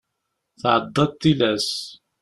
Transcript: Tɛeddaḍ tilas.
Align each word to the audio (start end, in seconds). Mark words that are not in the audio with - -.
Tɛeddaḍ 0.61 1.11
tilas. 1.21 1.69